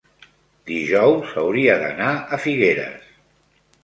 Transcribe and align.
dijous 0.69 1.35
hauria 1.41 1.75
d'anar 1.83 2.07
a 2.15 2.39
Figueres. 2.47 3.05